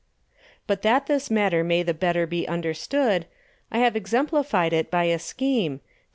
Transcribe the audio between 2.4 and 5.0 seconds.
understood, I have exemplified it